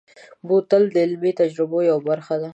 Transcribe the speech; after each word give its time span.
بوتل 0.47 0.83
د 0.91 0.95
علمي 1.05 1.31
تجربو 1.41 1.79
یوه 1.89 2.01
برخه 2.09 2.35
ده. 2.41 2.49